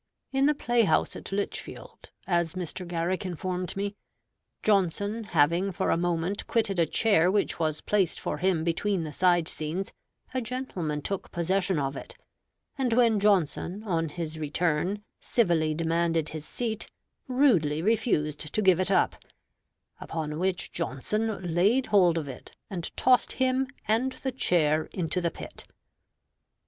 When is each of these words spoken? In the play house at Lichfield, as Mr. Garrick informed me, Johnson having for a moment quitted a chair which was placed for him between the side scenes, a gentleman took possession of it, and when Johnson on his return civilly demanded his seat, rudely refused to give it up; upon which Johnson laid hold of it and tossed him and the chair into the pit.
In 0.31 0.47
the 0.47 0.55
play 0.55 0.81
house 0.85 1.15
at 1.15 1.31
Lichfield, 1.31 2.09
as 2.25 2.55
Mr. 2.55 2.87
Garrick 2.87 3.23
informed 3.23 3.77
me, 3.77 3.93
Johnson 4.63 5.25
having 5.25 5.71
for 5.71 5.91
a 5.91 5.95
moment 5.95 6.47
quitted 6.47 6.79
a 6.79 6.87
chair 6.87 7.29
which 7.29 7.59
was 7.59 7.81
placed 7.81 8.19
for 8.19 8.39
him 8.39 8.63
between 8.63 9.03
the 9.03 9.13
side 9.13 9.47
scenes, 9.47 9.91
a 10.33 10.41
gentleman 10.41 11.03
took 11.03 11.29
possession 11.29 11.77
of 11.77 11.95
it, 11.95 12.15
and 12.79 12.93
when 12.93 13.19
Johnson 13.19 13.83
on 13.83 14.09
his 14.09 14.39
return 14.39 15.03
civilly 15.21 15.75
demanded 15.75 16.29
his 16.29 16.45
seat, 16.45 16.87
rudely 17.27 17.83
refused 17.83 18.51
to 18.55 18.61
give 18.63 18.79
it 18.79 18.89
up; 18.89 19.15
upon 19.99 20.39
which 20.39 20.71
Johnson 20.71 21.53
laid 21.53 21.85
hold 21.85 22.17
of 22.17 22.27
it 22.27 22.55
and 22.71 22.89
tossed 22.97 23.33
him 23.33 23.67
and 23.87 24.13
the 24.13 24.31
chair 24.31 24.85
into 24.93 25.21
the 25.21 25.29
pit. 25.29 25.65